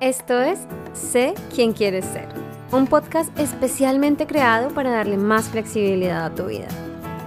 [0.00, 0.60] Esto es
[0.92, 2.28] Sé quién quieres ser,
[2.70, 6.68] un podcast especialmente creado para darle más flexibilidad a tu vida.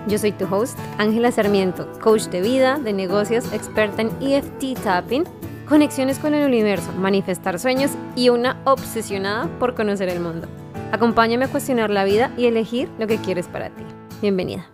[0.08, 5.25] Yo soy tu host, Ángela Sarmiento, coach de vida, de negocios, experta en EFT tapping,
[5.67, 10.47] conexiones con el universo, manifestar sueños y una obsesionada por conocer el mundo.
[10.93, 13.83] Acompáñame a cuestionar la vida y elegir lo que quieres para ti.
[14.21, 14.65] Bienvenida.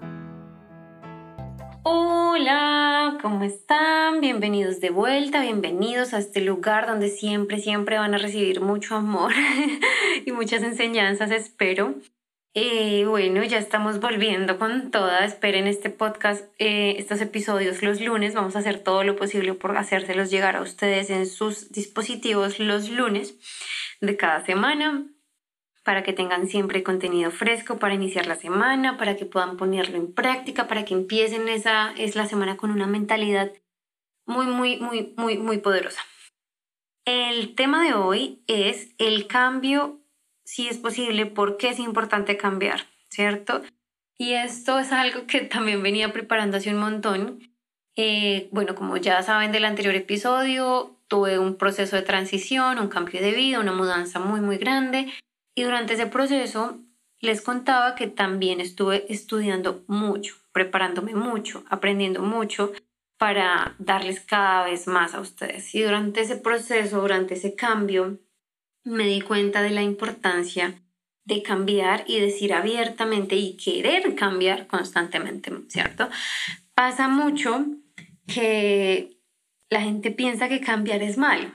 [1.89, 4.19] Hola, ¿cómo están?
[4.19, 9.31] Bienvenidos de vuelta, bienvenidos a este lugar donde siempre, siempre van a recibir mucho amor
[10.25, 11.95] y muchas enseñanzas, espero.
[12.53, 15.23] Eh, bueno, ya estamos volviendo con toda.
[15.23, 18.33] Esperen este podcast, eh, estos episodios los lunes.
[18.33, 22.89] Vamos a hacer todo lo posible por hacérselos llegar a ustedes en sus dispositivos los
[22.89, 23.35] lunes
[24.01, 25.07] de cada semana
[25.87, 30.13] para que tengan siempre contenido fresco para iniciar la semana, para que puedan ponerlo en
[30.13, 33.53] práctica, para que empiecen esa es la semana con una mentalidad
[34.25, 36.01] muy muy muy muy muy poderosa.
[37.05, 40.01] El tema de hoy es el cambio
[40.43, 43.61] si es posible, por qué es importante cambiar, ¿cierto?
[44.17, 47.39] Y esto es algo que también venía preparando hace un montón.
[47.95, 53.21] Eh, bueno, como ya saben del anterior episodio, tuve un proceso de transición, un cambio
[53.21, 55.13] de vida, una mudanza muy, muy grande
[55.57, 56.77] y durante ese proceso
[57.19, 62.73] les contaba que también estuve estudiando mucho, preparándome mucho, aprendiendo mucho
[63.17, 65.73] para darles cada vez más a ustedes.
[65.73, 68.19] Y durante ese proceso, durante ese cambio,
[68.83, 70.79] me di cuenta de la importancia
[71.25, 76.07] de cambiar y decir abiertamente y querer cambiar constantemente, ¿cierto?
[76.75, 77.65] Pasa mucho
[78.27, 79.17] que
[79.71, 81.51] la gente piensa que cambiar es malo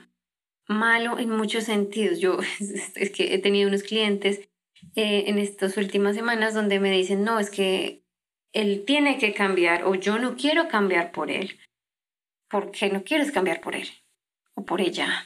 [0.67, 2.19] malo en muchos sentidos.
[2.19, 2.39] Yo
[2.95, 4.49] es que he tenido unos clientes
[4.95, 8.03] eh, en estas últimas semanas donde me dicen, no, es que
[8.51, 11.59] él tiene que cambiar o yo no quiero cambiar por él.
[12.49, 13.89] ¿Por qué no quieres cambiar por él?
[14.53, 15.25] O por ella.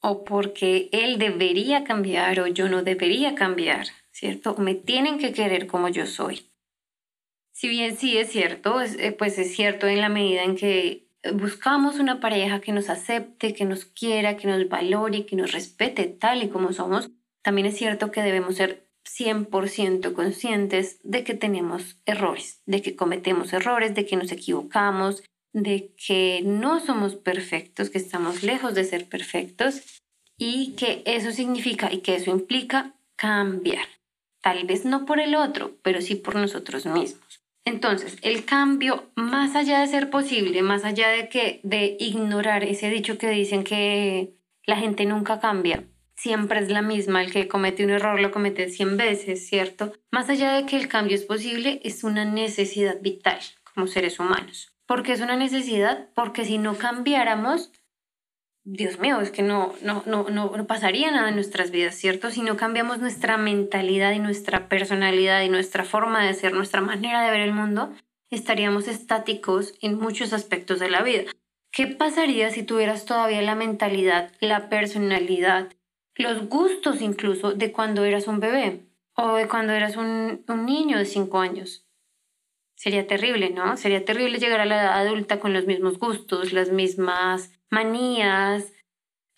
[0.00, 4.56] O porque él debería cambiar o yo no debería cambiar, ¿cierto?
[4.58, 6.50] me tienen que querer como yo soy.
[7.52, 11.98] Si bien sí es cierto, eh, pues es cierto en la medida en que buscamos
[11.98, 16.42] una pareja que nos acepte, que nos quiera, que nos valore, que nos respete tal
[16.42, 17.10] y como somos,
[17.42, 23.52] también es cierto que debemos ser 100% conscientes de que tenemos errores, de que cometemos
[23.52, 25.22] errores, de que nos equivocamos,
[25.52, 30.02] de que no somos perfectos, que estamos lejos de ser perfectos
[30.36, 33.86] y que eso significa y que eso implica cambiar.
[34.42, 37.25] Tal vez no por el otro, pero sí por nosotros mismos.
[37.66, 42.88] Entonces, el cambio, más allá de ser posible, más allá de que de ignorar ese
[42.90, 45.84] dicho que dicen que la gente nunca cambia,
[46.14, 49.92] siempre es la misma, el que comete un error lo comete 100 veces, ¿cierto?
[50.12, 53.40] Más allá de que el cambio es posible, es una necesidad vital
[53.74, 54.72] como seres humanos.
[54.86, 56.08] ¿Por qué es una necesidad?
[56.14, 57.72] Porque si no cambiáramos,
[58.68, 62.32] Dios mío, es que no, no, no, no, pasaría nada en nuestras vidas, ¿cierto?
[62.32, 67.22] Si no cambiamos nuestra mentalidad y nuestra personalidad y nuestra forma de ser, nuestra manera
[67.22, 67.92] de ver el mundo,
[68.28, 71.30] estaríamos estáticos en muchos aspectos de la vida.
[71.70, 75.72] ¿Qué pasaría si tuvieras todavía la mentalidad, la personalidad,
[76.16, 78.80] los gustos incluso de cuando eras un bebé
[79.14, 81.86] o de cuando eras un, un niño de cinco años?
[82.74, 83.76] Sería terrible, ¿no?
[83.76, 88.72] Sería terrible llegar a la edad adulta con los mismos gustos, las mismas manías,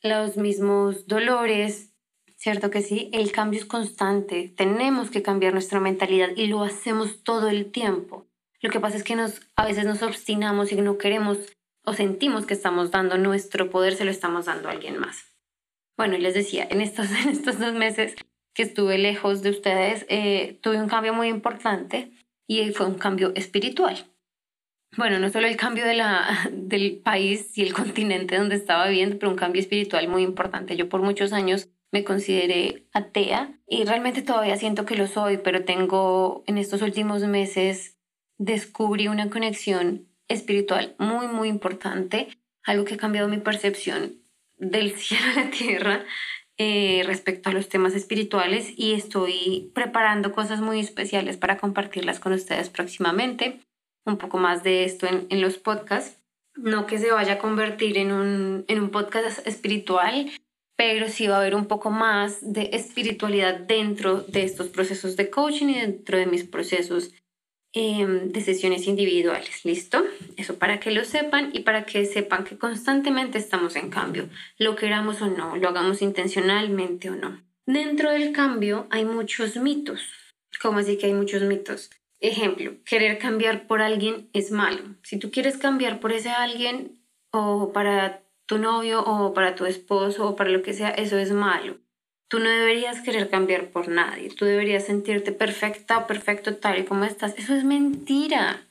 [0.02, 1.92] los mismos dolores,
[2.36, 3.10] ¿cierto que sí?
[3.12, 8.26] El cambio es constante, tenemos que cambiar nuestra mentalidad y lo hacemos todo el tiempo.
[8.60, 11.38] Lo que pasa es que nos, a veces nos obstinamos y no queremos
[11.84, 15.34] o sentimos que estamos dando nuestro poder, se lo estamos dando a alguien más.
[15.96, 18.14] Bueno, y les decía, en estos, en estos dos meses
[18.54, 22.12] que estuve lejos de ustedes, eh, tuve un cambio muy importante
[22.46, 24.04] y fue un cambio espiritual
[24.97, 29.19] bueno, no solo el cambio de la, del país y el continente donde estaba viviendo,
[29.19, 30.76] pero un cambio espiritual muy importante.
[30.76, 35.65] Yo por muchos años me consideré atea y realmente todavía siento que lo soy, pero
[35.65, 37.97] tengo en estos últimos meses
[38.38, 42.28] descubrí una conexión espiritual muy, muy importante,
[42.62, 44.22] algo que ha cambiado mi percepción
[44.56, 46.05] del cielo a la tierra
[46.58, 52.32] eh, respecto a los temas espirituales y estoy preparando cosas muy especiales para compartirlas con
[52.32, 53.61] ustedes próximamente
[54.10, 56.16] un poco más de esto en, en los podcasts.
[56.56, 60.31] No que se vaya a convertir en un, en un podcast espiritual,
[60.78, 65.28] pero sí va a haber un poco más de espiritualidad dentro de estos procesos de
[65.28, 67.12] coaching y dentro de mis procesos
[67.72, 69.64] em, de sesiones individuales.
[69.64, 70.05] ¿Listo?
[70.37, 74.76] Eso para que lo sepan y para que sepan que constantemente estamos en cambio, lo
[74.76, 77.43] queramos o no, lo hagamos intencionalmente o no.
[77.66, 80.00] Dentro del cambio hay muchos mitos.
[80.62, 81.90] ¿Cómo así que hay muchos mitos?
[82.20, 84.97] Ejemplo, querer cambiar por alguien es malo.
[85.03, 87.00] Si tú quieres cambiar por ese alguien
[87.31, 91.31] o para tu novio o para tu esposo o para lo que sea, eso es
[91.31, 91.79] malo.
[92.29, 96.85] Tú no deberías querer cambiar por nadie, tú deberías sentirte perfecta o perfecto tal y
[96.85, 97.35] como estás.
[97.38, 98.67] Eso es mentira.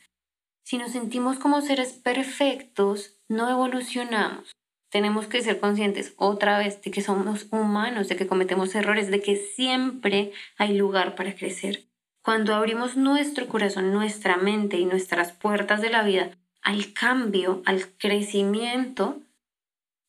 [0.63, 4.51] Si nos sentimos como seres perfectos, no evolucionamos.
[4.89, 9.21] Tenemos que ser conscientes otra vez de que somos humanos, de que cometemos errores, de
[9.21, 11.86] que siempre hay lugar para crecer.
[12.27, 16.31] Cuando abrimos nuestro corazón, nuestra mente y nuestras puertas de la vida
[16.61, 19.21] al cambio, al crecimiento,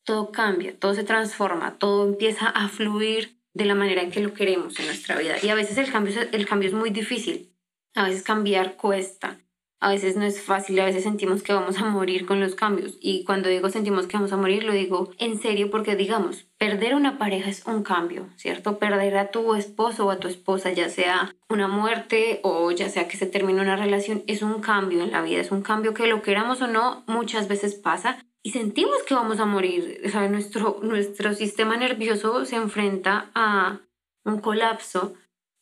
[0.03, 4.33] todo cambia, todo se transforma, todo empieza a fluir de la manera en que lo
[4.33, 5.37] queremos en nuestra vida.
[5.41, 7.53] Y a veces el cambio, el cambio es muy difícil,
[7.95, 9.39] a veces cambiar cuesta,
[9.81, 12.97] a veces no es fácil, a veces sentimos que vamos a morir con los cambios.
[12.99, 16.95] Y cuando digo sentimos que vamos a morir, lo digo en serio porque digamos, perder
[16.95, 18.77] una pareja es un cambio, ¿cierto?
[18.77, 23.07] Perder a tu esposo o a tu esposa, ya sea una muerte o ya sea
[23.07, 26.07] que se termine una relación, es un cambio en la vida, es un cambio que
[26.07, 28.25] lo queramos o no, muchas veces pasa.
[28.43, 33.79] Y sentimos que vamos a morir, o sea, nuestro, nuestro sistema nervioso se enfrenta a
[34.23, 35.13] un colapso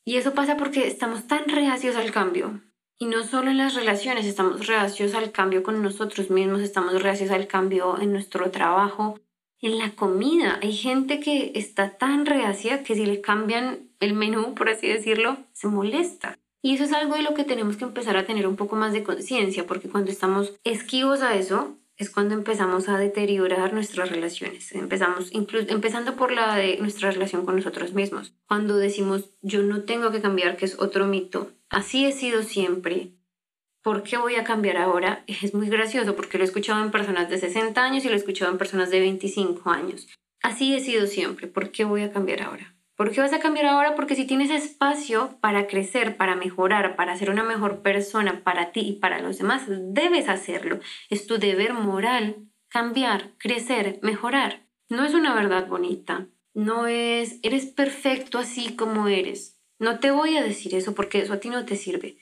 [0.06, 2.62] y eso pasa porque estamos tan reacios al cambio,
[3.00, 7.30] y no solo en las relaciones, estamos reacios al cambio con nosotros mismos, estamos reacios
[7.30, 9.20] al cambio en nuestro trabajo,
[9.62, 10.60] en la comida.
[10.62, 15.38] Hay gente que está tan reacia que si le cambian el menú, por así decirlo,
[15.54, 16.40] se molesta.
[16.64, 18.94] Y eso es algo de lo que tenemos que empezar a tener un poco más
[18.94, 24.72] de conciencia, porque cuando estamos esquivos a eso, es cuando empezamos a deteriorar nuestras relaciones.
[24.74, 28.34] Empezamos, incluso, empezando por la de nuestra relación con nosotros mismos.
[28.48, 33.14] Cuando decimos, yo no tengo que cambiar, que es otro mito, así he sido siempre,
[33.82, 35.24] ¿por qué voy a cambiar ahora?
[35.42, 38.18] Es muy gracioso porque lo he escuchado en personas de 60 años y lo he
[38.18, 40.08] escuchado en personas de 25 años.
[40.44, 42.77] Así he sido siempre, ¿por qué voy a cambiar ahora?
[42.98, 43.94] ¿Por qué vas a cambiar ahora?
[43.94, 48.80] Porque si tienes espacio para crecer, para mejorar, para ser una mejor persona para ti
[48.80, 50.80] y para los demás, debes hacerlo.
[51.12, 54.66] Es tu deber moral cambiar, crecer, mejorar.
[54.90, 56.28] No es una verdad bonita.
[56.56, 59.62] No es, eres perfecto así como eres.
[59.78, 62.18] No te voy a decir eso porque eso a ti no te sirve.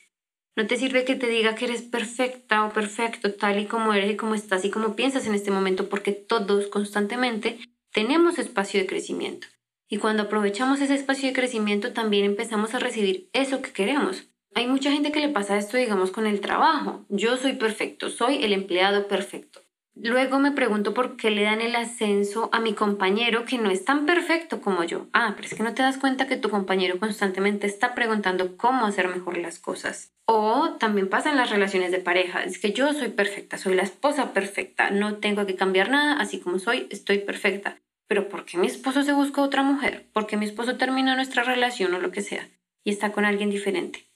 [0.58, 4.12] No te sirve que te diga que eres perfecta o perfecto tal y como eres
[4.12, 7.60] y como estás y como piensas en este momento porque todos constantemente
[7.94, 9.48] tenemos espacio de crecimiento.
[9.88, 14.28] Y cuando aprovechamos ese espacio de crecimiento también empezamos a recibir eso que queremos.
[14.56, 17.06] Hay mucha gente que le pasa esto, digamos, con el trabajo.
[17.10, 19.62] Yo soy perfecto, soy el empleado perfecto.
[19.98, 23.86] Luego me pregunto por qué le dan el ascenso a mi compañero que no es
[23.86, 25.08] tan perfecto como yo.
[25.14, 28.86] Ah, pero es que no te das cuenta que tu compañero constantemente está preguntando cómo
[28.86, 30.14] hacer mejor las cosas.
[30.26, 32.44] O también pasa en las relaciones de pareja.
[32.44, 36.40] Es que yo soy perfecta, soy la esposa perfecta, no tengo que cambiar nada, así
[36.40, 37.78] como soy, estoy perfecta
[38.08, 40.08] pero ¿por qué mi esposo se busca otra mujer?
[40.14, 42.48] ¿Por qué mi esposo termina nuestra relación o lo que sea
[42.84, 44.08] y está con alguien diferente?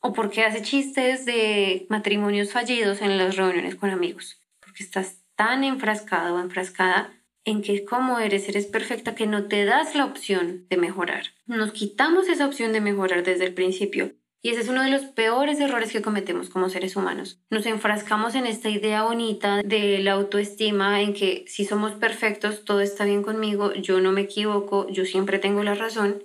[0.00, 4.40] ¿O por qué hace chistes de matrimonios fallidos en las reuniones con amigos?
[4.60, 7.12] Porque estás tan enfrascado o enfrascada
[7.44, 11.24] en que como eres, eres perfecta que no te das la opción de mejorar.
[11.46, 15.02] Nos quitamos esa opción de mejorar desde el principio y ese es uno de los
[15.02, 17.40] peores errores que cometemos como seres humanos.
[17.50, 22.80] Nos enfrascamos en esta idea bonita de la autoestima, en que si somos perfectos, todo
[22.80, 26.24] está bien conmigo, yo no me equivoco, yo siempre tengo la razón.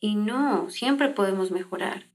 [0.00, 2.06] Y no, siempre podemos mejorar.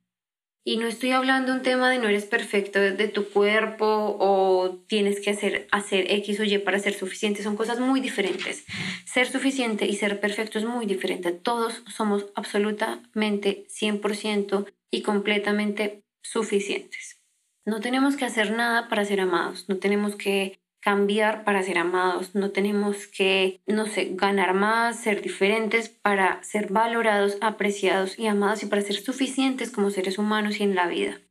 [0.66, 3.86] Y no estoy hablando un tema de no eres perfecto de tu cuerpo
[4.20, 7.44] o tienes que hacer, hacer X o Y para ser suficiente.
[7.44, 8.64] Son cosas muy diferentes.
[9.06, 11.34] Ser suficiente y ser perfecto es muy diferente.
[11.34, 17.20] Todos somos absolutamente 100% y completamente suficientes.
[17.66, 22.36] No tenemos que hacer nada para ser amados, no tenemos que cambiar para ser amados,
[22.36, 28.64] no tenemos que, no sé, ganar más, ser diferentes para ser valorados, apreciados y amados
[28.64, 31.22] y para ser suficientes como seres humanos y en la vida.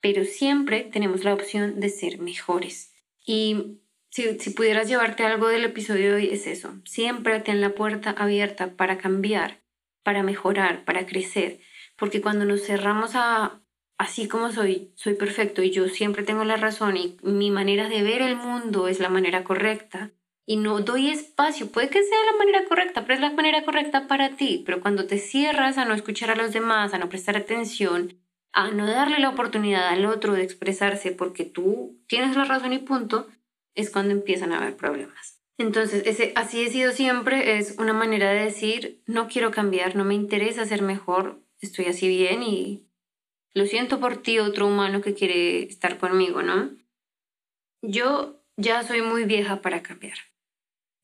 [0.00, 2.92] Pero siempre tenemos la opción de ser mejores.
[3.24, 7.74] Y si, si pudieras llevarte algo del episodio de hoy es eso, siempre ten la
[7.74, 9.62] puerta abierta para cambiar,
[10.02, 11.60] para mejorar, para crecer
[11.98, 13.60] porque cuando nos cerramos a
[13.98, 18.02] así como soy, soy perfecto y yo siempre tengo la razón y mi manera de
[18.02, 20.12] ver el mundo es la manera correcta
[20.46, 24.06] y no doy espacio, puede que sea la manera correcta, pero es la manera correcta
[24.06, 27.36] para ti, pero cuando te cierras a no escuchar a los demás, a no prestar
[27.36, 28.14] atención,
[28.52, 32.78] a no darle la oportunidad al otro de expresarse porque tú tienes la razón y
[32.78, 33.28] punto,
[33.74, 35.38] es cuando empiezan a haber problemas.
[35.58, 40.04] Entonces, ese, así he sido siempre, es una manera de decir, no quiero cambiar, no
[40.04, 42.87] me interesa ser mejor, estoy así bien y
[43.54, 46.70] lo siento por ti, otro humano que quiere estar conmigo, ¿no?
[47.82, 50.18] Yo ya soy muy vieja para cambiar.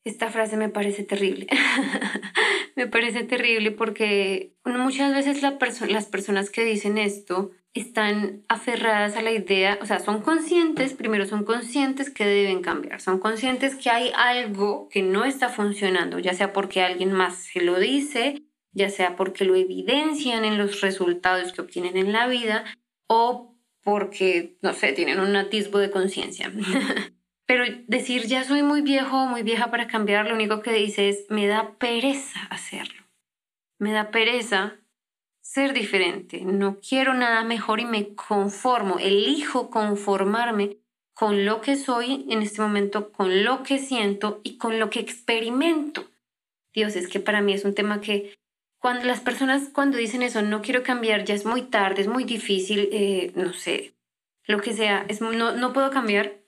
[0.05, 1.47] Esta frase me parece terrible,
[2.75, 9.21] me parece terrible porque muchas veces la las personas que dicen esto están aferradas a
[9.21, 13.89] la idea, o sea, son conscientes, primero son conscientes que deben cambiar, son conscientes que
[13.89, 18.43] hay algo que no está funcionando, ya sea porque alguien más se lo dice,
[18.75, 22.65] ya sea porque lo evidencian en los resultados que obtienen en la vida
[23.07, 26.51] o porque, no sé, tienen un atisbo de conciencia.
[27.47, 31.09] Pero decir ya soy muy viejo o muy vieja para cambiar, lo único que dice
[31.09, 33.03] es me da pereza hacerlo.
[33.79, 34.75] Me da pereza
[35.41, 40.79] ser diferente, no quiero nada mejor y me conformo, elijo conformarme
[41.13, 44.99] con lo que soy en este momento, con lo que siento y con lo que
[44.99, 46.09] experimento.
[46.73, 48.35] Dios, es que para mí es un tema que
[48.85, 52.23] cuando las personas cuando dicen eso, no quiero cambiar, ya es muy tarde, es muy
[52.23, 53.95] difícil, eh, no sé,
[54.45, 56.43] lo que sea, es, no, no puedo cambiar,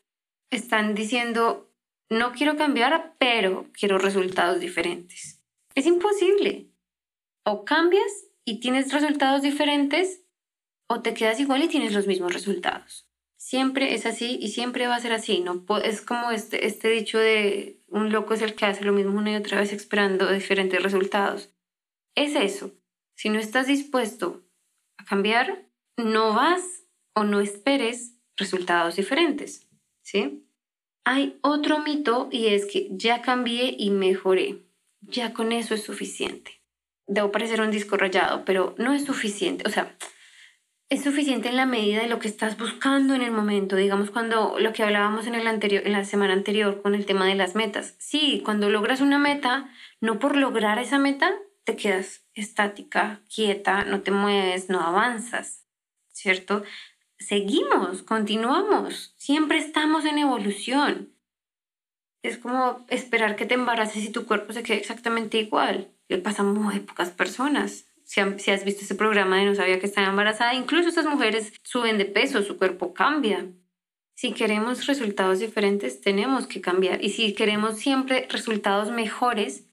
[0.52, 1.74] están diciendo,
[2.12, 5.42] no quiero cambiar, pero quiero resultados diferentes.
[5.74, 6.68] Es imposible.
[7.44, 10.22] O cambias y tienes resultados diferentes
[10.86, 13.10] o te quedas igual y tienes los mismos resultados.
[13.38, 15.40] Siempre es así y siempre va a ser así.
[15.40, 19.18] No es como este, este dicho de un loco es el que hace lo mismo
[19.18, 21.57] una y otra vez esperando diferentes resultados.
[22.18, 22.74] Es eso.
[23.16, 24.44] Si no estás dispuesto
[24.98, 26.84] a cambiar, no vas
[27.14, 29.70] o no esperes resultados diferentes.
[30.02, 30.46] ¿Sí?
[31.06, 34.66] Hay otro mito y es que ya cambié y mejoré.
[35.02, 36.58] Ya con eso es suficiente
[37.08, 39.64] debo parecer un disco rayado, pero no es suficiente.
[39.68, 39.96] O sea,
[40.90, 43.76] es suficiente en la medida de lo que estás buscando en el momento.
[43.76, 47.26] Digamos, cuando lo que hablábamos en, el anterior, en la semana anterior con el tema
[47.26, 47.96] de las metas.
[47.98, 49.70] Sí, cuando logras una meta,
[50.02, 51.34] no por lograr esa meta
[51.68, 55.66] te quedas estática, quieta, no te mueves, no avanzas,
[56.14, 56.64] ¿cierto?
[57.20, 61.14] Seguimos, continuamos, siempre estamos en evolución.
[62.24, 66.42] Es como esperar que te embaraces y tu cuerpo se quede exactamente igual le pasa
[66.42, 67.86] a muy pocas personas.
[68.06, 71.52] Si, si, has visto ese programa de no sabía que estaba embarazada, incluso esas mujeres
[71.64, 73.46] suben de peso, su cuerpo cambia.
[74.16, 77.04] Si queremos resultados diferentes, tenemos que cambiar.
[77.04, 79.67] Y si queremos siempre resultados mejores,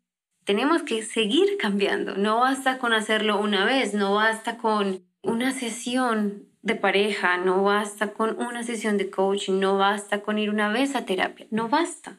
[0.44, 2.16] tenemos que seguir cambiando.
[2.16, 8.12] No basta con hacerlo una vez, no basta con una sesión de pareja, no basta
[8.12, 12.18] con una sesión de coaching, no basta con ir una vez a terapia, no basta.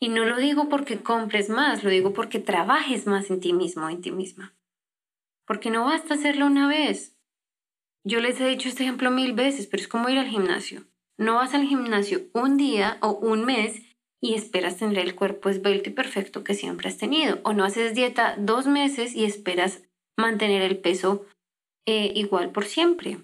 [0.00, 3.88] Y no lo digo porque compres más, lo digo porque trabajes más en ti mismo,
[3.88, 4.54] en ti misma.
[5.46, 7.16] Porque no basta hacerlo una vez.
[8.04, 10.84] Yo les he dicho este ejemplo mil veces, pero es como ir al gimnasio.
[11.18, 13.80] No vas al gimnasio un día o un mes
[14.22, 17.40] y esperas tener el cuerpo esbelto y perfecto que siempre has tenido.
[17.42, 19.82] O no haces dieta dos meses y esperas
[20.16, 21.26] mantener el peso
[21.86, 23.18] eh, igual por siempre.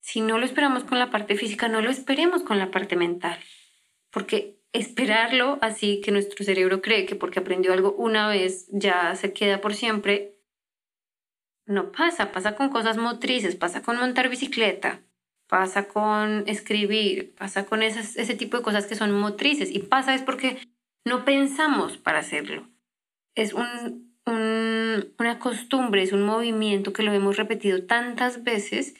[0.00, 3.38] Si no lo esperamos con la parte física, no lo esperemos con la parte mental.
[4.10, 9.34] Porque esperarlo así que nuestro cerebro cree que porque aprendió algo una vez ya se
[9.34, 10.38] queda por siempre,
[11.66, 15.02] no pasa, pasa con cosas motrices, pasa con montar bicicleta,
[15.52, 20.14] pasa con escribir, pasa con esas, ese tipo de cosas que son motrices y pasa
[20.14, 20.56] es porque
[21.04, 22.70] no pensamos para hacerlo.
[23.34, 28.94] Es un, un, una costumbre, es un movimiento que lo hemos repetido tantas veces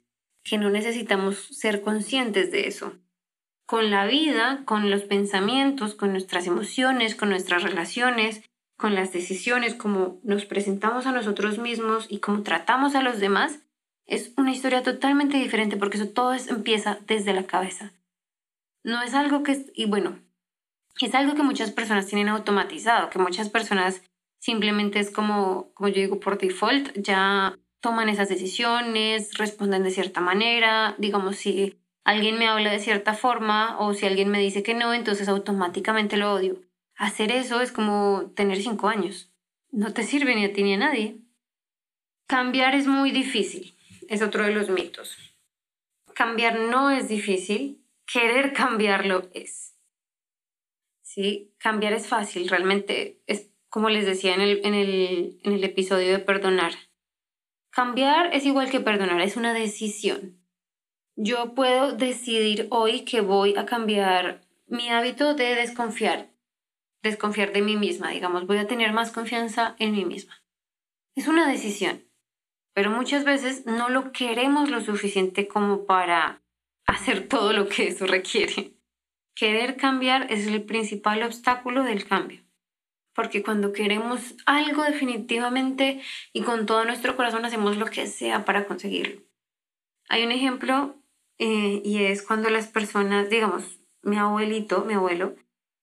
[0.45, 2.99] que no necesitamos ser conscientes de eso
[3.65, 8.43] con la vida, con los pensamientos, con nuestras emociones, con nuestras relaciones,
[8.77, 13.61] con las decisiones, como nos presentamos a nosotros mismos y cómo tratamos a los demás,
[14.07, 17.93] es una historia totalmente diferente porque eso todo empieza desde la cabeza.
[18.85, 20.19] No es algo que, y bueno,
[21.01, 24.03] es algo que muchas personas tienen automatizado, que muchas personas
[24.41, 30.21] simplemente es como, como yo digo, por default, ya toman esas decisiones, responden de cierta
[30.21, 34.75] manera, digamos, si alguien me habla de cierta forma o si alguien me dice que
[34.75, 36.61] no, entonces automáticamente lo odio.
[36.97, 39.31] Hacer eso es como tener cinco años.
[39.71, 41.19] No te sirve ni a ti ni a nadie.
[42.27, 43.75] Cambiar es muy difícil,
[44.09, 45.17] es otro de los mitos.
[46.15, 49.77] Cambiar no es difícil, querer cambiarlo es.
[51.03, 51.55] ¿Sí?
[51.59, 56.13] Cambiar es fácil, realmente es como les decía en el, en el, en el episodio
[56.13, 56.75] de perdonar.
[57.71, 60.43] Cambiar es igual que perdonar, es una decisión
[61.17, 66.31] yo puedo decidir hoy que voy a cambiar mi hábito de desconfiar,
[67.03, 70.43] desconfiar de mí misma, digamos, voy a tener más confianza en mí misma.
[71.15, 72.05] Es una decisión,
[72.75, 76.43] pero muchas veces no lo queremos lo suficiente como para
[76.87, 78.73] hacer todo lo que eso requiere.
[79.35, 82.43] Querer cambiar es el principal obstáculo del cambio,
[83.15, 86.03] porque cuando queremos algo definitivamente
[86.33, 89.23] y con todo nuestro corazón hacemos lo que sea para conseguirlo.
[90.09, 90.97] Hay un ejemplo
[91.39, 95.35] eh, y es cuando las personas, digamos, mi abuelito, mi abuelo,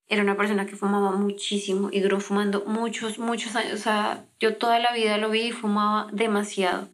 [0.09, 3.73] era una persona que fumaba muchísimo y duró fumando muchos, muchos años.
[3.73, 6.89] O sea, yo toda la vida lo vi y fumaba demasiado.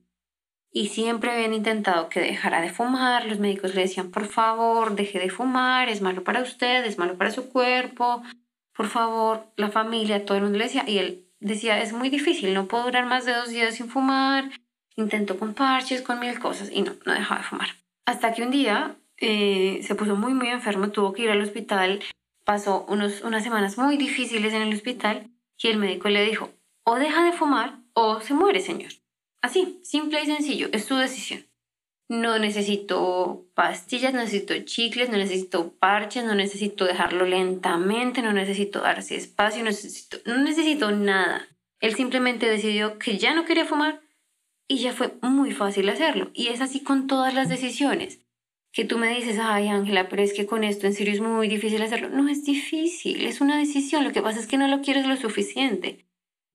[0.69, 3.25] Y siempre habían intentado que dejara de fumar.
[3.25, 7.17] Los médicos le decían, por favor, deje de fumar, es malo para usted, es malo
[7.17, 8.21] para su cuerpo.
[8.73, 10.83] Por favor, la familia, todo el mundo le decía.
[10.85, 14.51] Y él decía, es muy difícil, no puedo durar más de dos días sin fumar.
[14.97, 16.69] Intento con parches, con mil cosas.
[16.69, 17.69] Y no, no dejaba de fumar.
[18.05, 22.01] Hasta que un día eh, se puso muy, muy enfermo, tuvo que ir al hospital
[22.45, 26.51] pasó unos, unas semanas muy difíciles en el hospital y el médico le dijo,
[26.83, 28.91] o deja de fumar o se muere, señor.
[29.41, 31.45] Así, simple y sencillo, es su decisión.
[32.07, 38.79] No necesito pastillas, no necesito chicles, no necesito parches, no necesito dejarlo lentamente, no necesito
[38.81, 41.47] darse espacio, no necesito, no necesito nada.
[41.79, 44.01] Él simplemente decidió que ya no quería fumar
[44.67, 46.29] y ya fue muy fácil hacerlo.
[46.33, 48.19] Y es así con todas las decisiones
[48.75, 51.47] que tú me dices, ay Ángela, pero es que con esto en serio es muy
[51.47, 52.09] difícil hacerlo.
[52.09, 54.03] No es difícil, es una decisión.
[54.03, 56.05] Lo que pasa es que no lo quieres lo suficiente.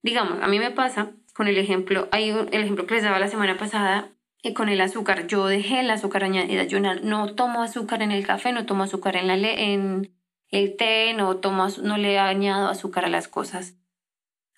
[0.03, 3.19] Digamos, a mí me pasa con el ejemplo, hay un, el ejemplo que les daba
[3.19, 4.13] la semana pasada,
[4.43, 5.29] que con el azúcar.
[5.29, 6.65] Yo dejé el azúcar añadida.
[6.65, 10.15] Yo no, tomo azúcar en el café, no tomo azúcar en, la en
[10.51, 13.79] el té, no, tomo, no le añado azúcar a las cosas,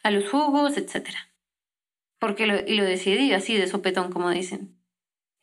[0.02, 1.10] a los jugos, etc.
[2.18, 4.81] Porque lo, y lo decidí así de sopetón, como dicen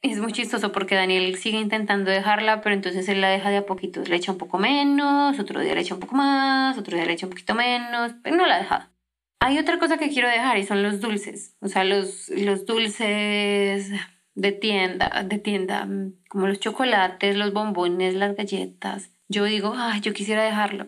[0.01, 3.65] es muy chistoso porque Daniel sigue intentando dejarla, pero entonces él la deja de a
[3.65, 4.01] poquito.
[4.01, 7.13] Le echa un poco menos, otro día le echa un poco más, otro día le
[7.13, 8.85] echa un poquito menos, pero no la ha dejado.
[9.41, 11.55] Hay otra cosa que quiero dejar y son los dulces.
[11.61, 13.91] O sea, los, los dulces
[14.35, 15.87] de tienda, de tienda,
[16.29, 19.11] como los chocolates, los bombones, las galletas.
[19.27, 20.87] Yo digo, ay, yo quisiera dejarlo.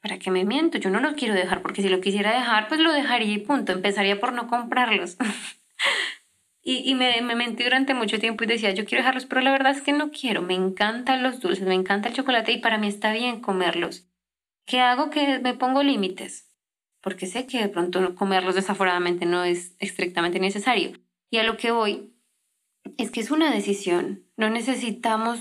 [0.00, 0.78] ¿Para qué me miento?
[0.78, 3.72] Yo no lo quiero dejar porque si lo quisiera dejar, pues lo dejaría y punto.
[3.72, 5.18] Empezaría por no comprarlos.
[6.62, 9.72] Y, me, me, mentí durante mucho tiempo y decía, yo quiero dejarlos, pero la verdad
[9.72, 10.42] es que no quiero.
[10.42, 14.06] Me encantan los dulces, me encanta el chocolate y para mí está bien comerlos.
[14.66, 15.08] ¿Qué hago?
[15.08, 16.52] Que me pongo límites,
[17.00, 20.92] porque sé que de pronto comerlos desaforadamente no es estrictamente necesario.
[21.30, 22.12] Y a lo que voy
[22.98, 24.26] es que es una decisión.
[24.36, 25.40] No necesitamos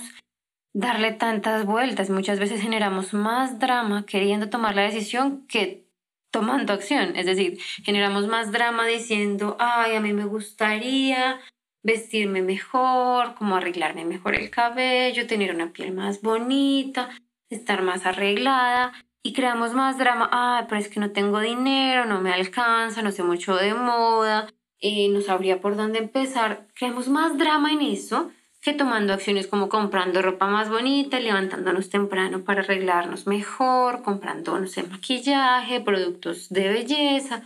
[0.74, 2.10] darle tantas vueltas.
[2.10, 5.89] Muchas veces generamos más drama queriendo tomar la decisión que
[6.32, 7.16] tomando acción.
[7.16, 11.40] Es decir, generamos más drama diciendo, ay, a mí me gustaría
[11.84, 17.10] vestirme mejor, como arreglarme mejor el cabello, tener una piel más bonita,
[17.50, 18.94] estar más arreglada.
[19.22, 23.12] Y creamos más drama, ay, pero es que no tengo dinero, no me alcanza, no
[23.12, 24.48] sé mucho de moda,
[24.80, 26.68] eh, no sabría por dónde empezar.
[26.74, 32.44] Creamos más drama en eso que tomando acciones como comprando ropa más bonita, levantándonos temprano
[32.44, 37.44] para arreglarnos mejor, comprando, no sé, maquillaje, productos de belleza.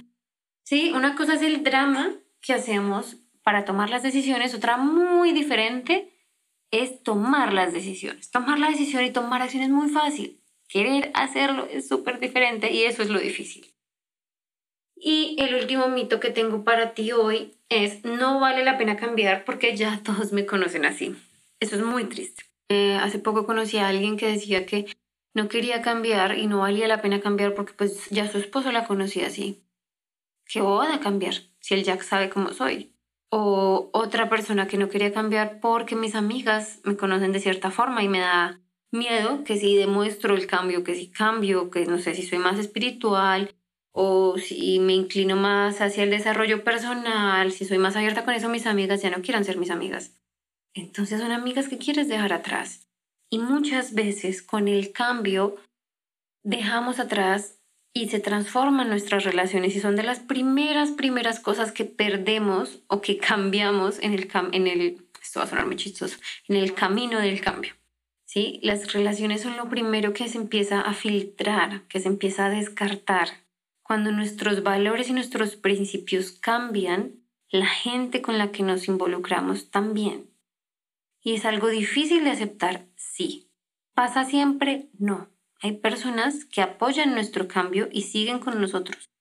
[0.64, 6.10] Sí, una cosa es el drama que hacemos para tomar las decisiones, otra muy diferente
[6.72, 8.32] es tomar las decisiones.
[8.32, 10.42] Tomar la decisión y tomar acción es muy fácil.
[10.68, 13.72] Querer hacerlo es súper diferente y eso es lo difícil.
[15.06, 19.44] Y el último mito que tengo para ti hoy es no vale la pena cambiar
[19.44, 21.14] porque ya todos me conocen así.
[21.60, 22.46] Eso es muy triste.
[22.70, 24.86] Eh, hace poco conocí a alguien que decía que
[25.34, 28.86] no quería cambiar y no valía la pena cambiar porque pues ya su esposo la
[28.86, 29.62] conocía así.
[30.46, 32.96] ¿Qué boda cambiar si él ya sabe cómo soy?
[33.30, 38.04] O otra persona que no quería cambiar porque mis amigas me conocen de cierta forma
[38.04, 38.62] y me da
[38.92, 42.58] miedo que si demuestro el cambio, que si cambio, que no sé si soy más
[42.58, 43.54] espiritual,
[43.94, 48.50] o si me inclino más hacia el desarrollo personal, si soy más abierta con eso,
[48.50, 50.12] mis amigas ya no quieran ser mis amigas.
[50.74, 52.90] Entonces son amigas que quieres dejar atrás.
[53.30, 55.56] Y muchas veces con el cambio
[56.44, 57.60] dejamos atrás
[57.96, 63.02] y se transforman nuestras relaciones y son de las primeras, primeras cosas que perdemos o
[63.02, 67.20] que cambiamos en el, en el esto va a sonar muy chistoso, en el camino
[67.20, 67.74] del cambio.
[68.26, 68.60] ¿Sí?
[68.64, 73.43] Las relaciones son lo primero que se empieza a filtrar, que se empieza a descartar,
[73.94, 80.32] cuando nuestros valores y nuestros principios cambian, la gente con la que nos involucramos también.
[81.22, 82.88] ¿Y es algo difícil de aceptar?
[82.96, 83.52] Sí.
[83.94, 84.90] ¿Pasa siempre?
[84.98, 85.30] No.
[85.62, 89.12] Hay personas que apoyan nuestro cambio y siguen con nosotros.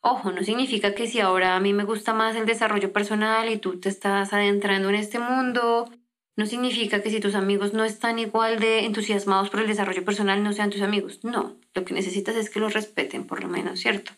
[0.00, 3.58] Ojo, no significa que si ahora a mí me gusta más el desarrollo personal y
[3.58, 5.88] tú te estás adentrando en este mundo
[6.36, 10.42] no significa que si tus amigos no están igual de entusiasmados por el desarrollo personal
[10.42, 11.22] no sean tus amigos.
[11.22, 14.12] No, lo que necesitas es que los respeten, por lo menos, ¿cierto?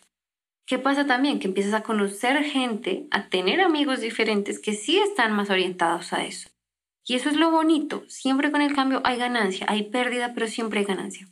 [0.65, 1.39] ¿Qué pasa también?
[1.39, 6.25] Que empiezas a conocer gente, a tener amigos diferentes que sí están más orientados a
[6.25, 6.49] eso.
[7.05, 8.03] Y eso es lo bonito.
[8.07, 11.27] Siempre con el cambio hay ganancia, hay pérdida, pero siempre hay ganancia.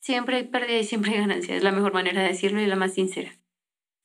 [0.00, 1.54] Siempre hay pérdida y siempre hay ganancia.
[1.54, 3.38] Es la mejor manera de decirlo y la más sincera.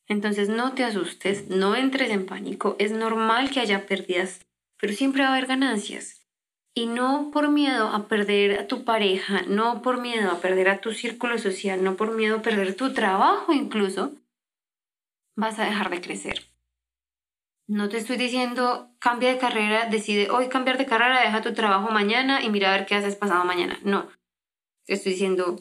[0.08, 2.76] Entonces no te asustes, no entres en pánico.
[2.78, 4.42] Es normal que haya pérdidas
[4.80, 6.26] pero siempre va a haber ganancias.
[6.74, 10.82] Y no por miedo a perder a tu pareja, no por miedo a perder a
[10.82, 14.14] tu círculo social, no por miedo a perder tu trabajo incluso,
[15.36, 16.46] vas a dejar de crecer.
[17.68, 21.92] No te estoy diciendo cambia de carrera, decide hoy cambiar de carrera, deja tu trabajo
[21.92, 23.78] mañana y mira a ver qué haces pasado mañana.
[23.84, 24.08] No.
[24.86, 25.60] Te estoy diciendo,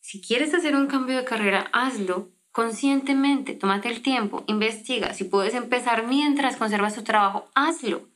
[0.00, 5.12] si quieres hacer un cambio de carrera, hazlo conscientemente, tómate el tiempo, investiga.
[5.12, 8.08] Si puedes empezar mientras conservas tu trabajo, hazlo.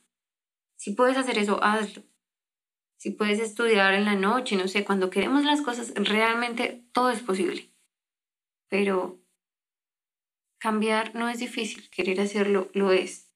[0.81, 2.01] Si puedes hacer eso, hazlo.
[2.97, 7.19] Si puedes estudiar en la noche, no sé, cuando queremos las cosas, realmente todo es
[7.19, 7.69] posible.
[8.67, 9.21] Pero
[10.61, 13.31] Cambiar no es difícil, querer hacerlo lo es.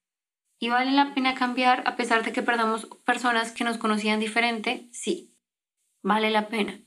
[0.60, 4.88] ¿Y vale la pena cambiar a pesar de que perdamos personas que nos conocían diferente?
[4.90, 5.32] Sí,
[6.02, 6.80] vale la pena.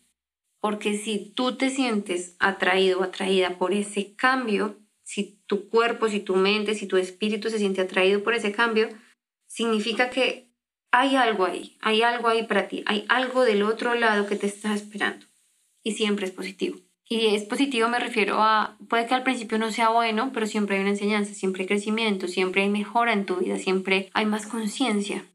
[0.60, 6.20] Porque si tú te sientes atraído o atraída por ese cambio, si tu cuerpo, si
[6.20, 8.90] tu mente, si tu espíritu se siente atraído por ese cambio,
[9.46, 10.49] significa que
[10.92, 14.48] hay algo ahí, hay algo ahí para ti, hay algo del otro lado que te
[14.48, 15.26] está esperando.
[15.84, 16.78] Y siempre es positivo.
[17.08, 20.76] Y es positivo, me refiero a, puede que al principio no sea bueno, pero siempre
[20.76, 24.46] hay una enseñanza, siempre hay crecimiento, siempre hay mejora en tu vida, siempre hay más
[24.46, 25.26] conciencia.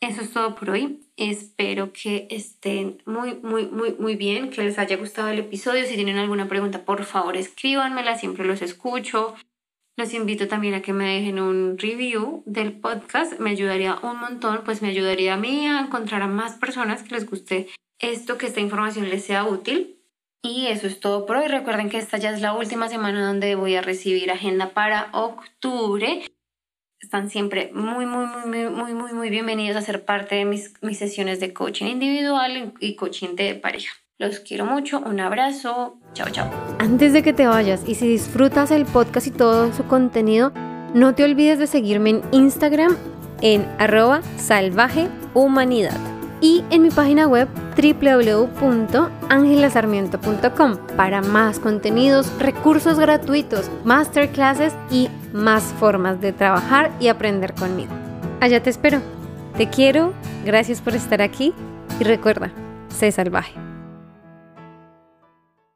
[0.00, 1.00] Eso es todo por hoy.
[1.16, 5.86] Espero que estén muy, muy, muy, muy bien, que les haya gustado el episodio.
[5.86, 9.34] Si tienen alguna pregunta, por favor escríbanmela, siempre los escucho.
[9.96, 14.60] Los invito también a que me dejen un review del podcast, me ayudaría un montón,
[14.62, 18.46] pues me ayudaría a mí a encontrar a más personas que les guste esto, que
[18.46, 19.98] esta información les sea útil.
[20.42, 21.48] Y eso es todo por hoy.
[21.48, 26.26] Recuerden que esta ya es la última semana donde voy a recibir agenda para octubre.
[27.00, 30.98] Están siempre muy, muy, muy, muy, muy, muy bienvenidos a ser parte de mis, mis
[30.98, 33.94] sesiones de coaching individual y coaching de pareja.
[34.18, 36.50] Los quiero mucho, un abrazo, chao, chao.
[36.78, 40.54] Antes de que te vayas y si disfrutas el podcast y todo su contenido,
[40.94, 42.96] no te olvides de seguirme en Instagram
[43.42, 45.98] en arroba salvajehumanidad
[46.40, 56.22] y en mi página web www.angelasarmiento.com para más contenidos, recursos gratuitos, masterclasses y más formas
[56.22, 57.92] de trabajar y aprender conmigo.
[58.40, 59.02] Allá te espero.
[59.58, 61.52] Te quiero, gracias por estar aquí
[62.00, 62.50] y recuerda,
[62.88, 63.65] sé salvaje.